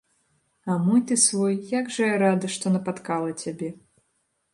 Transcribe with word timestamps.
А 0.65 0.77
мой 0.85 1.01
ты 1.11 1.15
свой, 1.25 1.53
як 1.79 1.91
жа 1.97 2.07
я 2.07 2.15
рада, 2.23 2.49
што 2.55 2.65
напаткала 2.77 3.37
цябе. 3.43 3.69